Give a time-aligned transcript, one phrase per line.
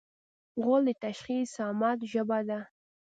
[0.63, 2.59] غول د تشخیص صامت ژبه ده.